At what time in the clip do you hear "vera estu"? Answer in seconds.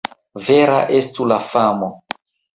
0.47-1.29